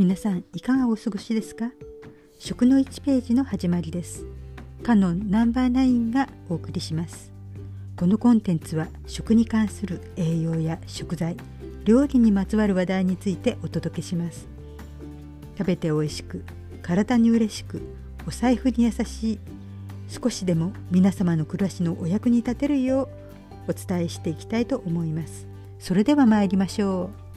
[0.00, 1.72] 皆さんいかがお過ごしですか？
[2.38, 4.24] 食の1ページの始まりです。
[4.82, 7.30] カノンナンバーナインがお送りします。
[7.98, 11.36] このコンテンツは食に関する栄養や食材
[11.84, 14.48] 料理にまつわる話題についてお届けします。
[15.58, 16.46] 食べて美味しく
[16.80, 17.82] 体に嬉しく
[18.26, 19.38] お財布に優しい
[20.08, 23.10] 少しでも皆様の暮らしのお役に立てるよ
[23.68, 25.46] うお伝えしていきたいと思います。
[25.78, 27.29] それでは参りましょう。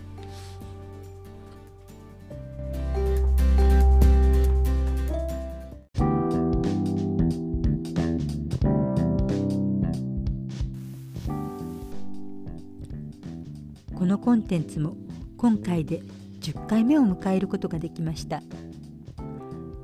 [14.03, 14.97] このコンテンツも
[15.37, 16.01] 今回で
[16.41, 18.43] 10回目を迎えることができました。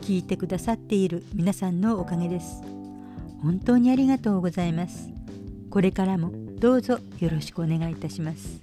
[0.02, 2.62] 聞いてくださっている皆さんのおかげです。
[3.42, 5.10] 本当にありがとうございます。
[5.70, 8.62] これからもどうぞよろしくお願いいたします。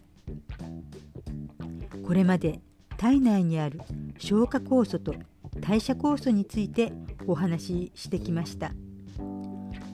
[2.07, 2.61] これまで
[2.99, 3.81] 体内にある
[4.19, 5.15] 消化酵素と
[5.59, 6.93] 代謝酵素について
[7.27, 8.73] お話ししてきました。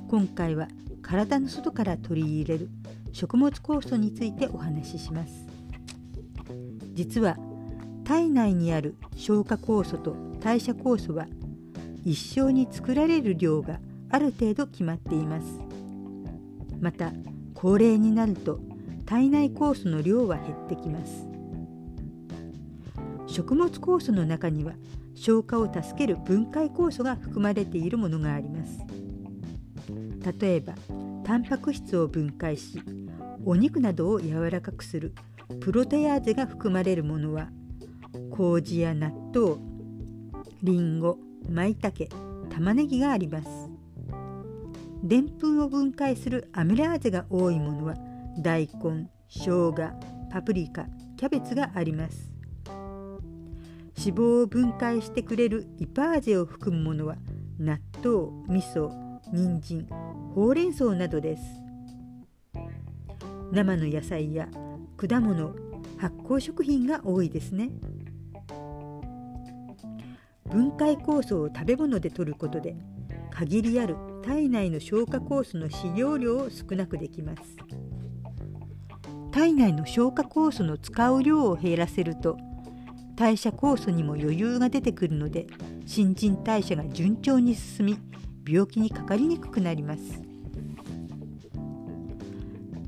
[0.09, 0.67] 今回は
[1.03, 2.69] 体の外から取り入れる
[3.13, 5.52] 食物酵素についてお話しします。
[6.95, 7.37] 実は
[8.05, 11.27] 体内にある消化酵素と代謝酵素は
[12.05, 13.79] 一生に作られる量が
[14.11, 15.61] ある程度決まっています。
[16.81, 17.13] また
[17.55, 18.59] 高齢になると
[19.07, 21.27] 体内酵素の量は減ってきます。
[23.27, 24.73] 食物酵素の中には
[25.15, 28.81] 消化を助ける分解酵素が含まれているものがあります。
[30.41, 30.75] 例えば
[31.25, 32.83] タンパク質を分解し
[33.45, 35.15] お肉などを柔らかくする
[35.61, 37.51] プロテアーゼが含まれるものは
[38.31, 39.57] 麹や納豆
[40.63, 42.07] りんご舞茸
[42.51, 43.49] 玉ねぎがあります。
[45.03, 47.97] でんぷんを分解するアミラーゼが多いものは
[48.39, 49.75] 大根生姜
[50.31, 50.87] パプリカ
[51.17, 52.31] キャベツがあります。
[53.99, 57.17] 脂肪を分解してくれるイパーゼを含むものは
[57.59, 58.91] 納豆味噌
[59.33, 59.87] 人参
[60.35, 61.43] ほうれん草などです。
[63.53, 64.49] 生の野菜や
[65.09, 65.57] 果物
[65.99, 67.71] 発酵食品が多いですね。
[70.49, 72.77] 分解酵素を食べ物で摂ることで
[73.31, 77.43] 限りある体内の消化酵素の使用量を少なくできます。
[79.33, 82.37] 体内の消化酵素の使う量を減らせると
[83.17, 85.47] 代謝酵素にも余裕が出てくるので
[85.87, 87.99] 新陳代謝が順調に進み
[88.47, 90.32] 病気にかかりにくくなります。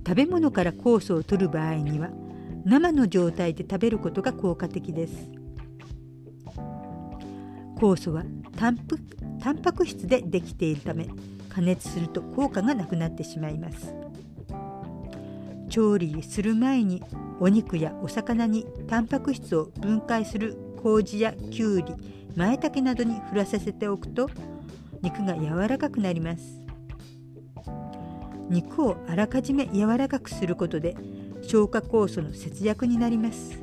[0.06, 2.10] 食べ物から酵素を取る場合には
[2.64, 5.30] 生の状態で食べることが効果的です。
[7.76, 8.24] 酵素は
[8.56, 8.98] タンプ
[9.40, 11.08] タンパク質でできているため
[11.48, 13.94] 加熱すると効果がなくなってしまいます。
[15.68, 17.02] 調理する前に
[17.40, 21.94] お肉やお魚にタンパク質を分解する麹やきゅうり
[22.36, 24.30] 舞茸などに振らさせておくと
[25.02, 26.63] 肉が柔らかくなります。
[28.48, 30.96] 肉をあらかじめ柔らかくすることで
[31.42, 33.58] 消化酵素の節約になります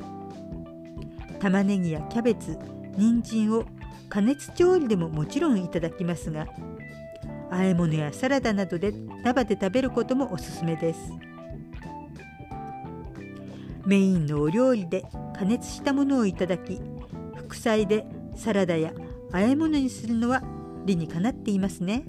[1.39, 2.57] 玉ねぎやキャベツ
[2.97, 3.65] 人参を
[4.09, 6.47] 加熱調理でももちろんいただきますが
[7.49, 8.93] 和え物やサラダなどで
[9.23, 10.99] 生で食べることもおすすめです
[13.85, 15.05] メインのお料理で
[15.37, 16.79] 加熱したものをいただき
[17.35, 18.05] 副菜で
[18.35, 18.93] サラダや
[19.31, 20.43] 和え物にするのは
[20.85, 22.03] 理にかなっていますね。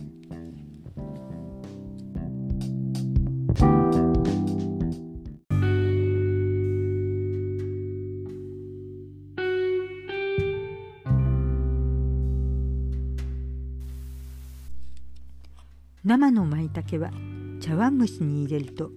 [16.05, 17.13] 生の舞茸は
[17.61, 18.91] 茶碗蒸しに入れると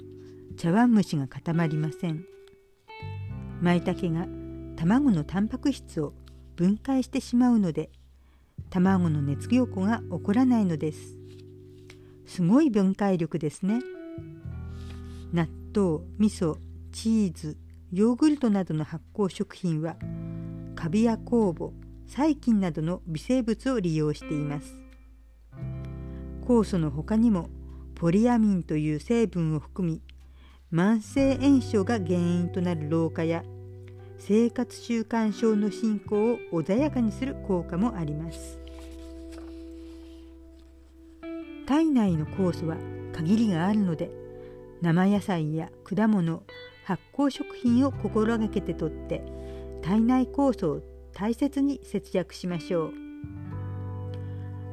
[0.58, 2.26] 茶碗蒸しが固まりません。
[3.62, 4.26] 舞茸が
[4.76, 6.14] 卵のタンパク質を
[6.56, 7.92] 分解してしまうので
[8.72, 11.16] 卵の熱凝固が起こらないのです。
[12.26, 13.82] すごい分解力ですね。
[15.32, 16.58] 納豆味噌
[16.92, 17.56] チーズ
[17.92, 19.96] ヨーグルトなどの発酵食品は
[20.76, 21.72] カビや酵母
[22.08, 24.85] 細菌などの微生物を利用しています。
[26.46, 27.50] 酵素の他にも
[27.96, 30.02] ポリアミンという成分を含み
[30.72, 33.44] 慢性炎症が原因となる老化や
[34.20, 38.60] 生活習慣症の進行を穏やかにする効果もあります
[41.66, 42.78] 体内の酵素は
[43.14, 44.12] 限りがあるので
[44.82, 46.44] 生野菜や果物
[46.84, 49.24] 発酵食品を心がけてとって
[49.82, 50.82] 体内酵素を
[51.14, 53.05] 大切に節約しましょう。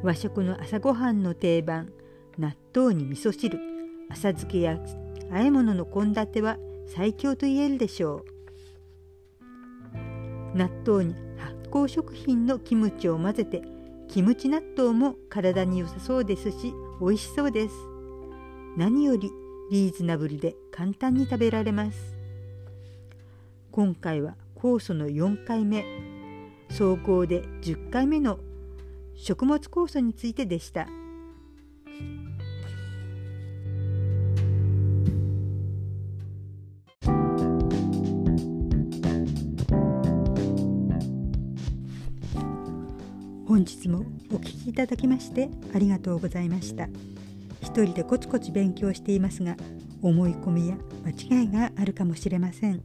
[0.02, 1.92] 和食の朝ごはんの定番
[2.36, 3.60] 納豆に味噌汁。
[4.10, 4.80] 浅漬けや
[5.30, 8.24] 和え物の献立は最強と言えるでしょ
[9.94, 10.56] う。
[10.56, 13.62] 納豆に発酵食品のキムチを混ぜて
[14.08, 17.74] キムチ納豆も体に良さそうですし美味しそうです。
[18.76, 19.30] 何より
[19.70, 22.16] リーズナブルで簡単に食べられます。
[23.70, 25.84] 今回は酵素の4回目。
[26.70, 28.40] 総合で10回目の
[29.16, 30.86] 食物酵素についてでした。
[43.46, 46.88] 本日もお聴きいただきましてありがとうございました。
[47.60, 49.56] 一人でコツコツ勉強していますが
[50.00, 52.82] 思い込みや間違いがあるかもしれません。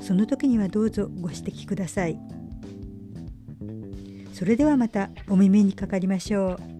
[0.00, 2.18] その時にはどうぞご指摘ください。
[4.36, 6.75] それではまたお耳にかかりましょう。